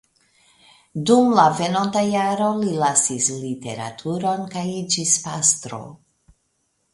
[1.09, 5.83] Dum la venonta jaro li lasis literaturon kaj iĝis pastro.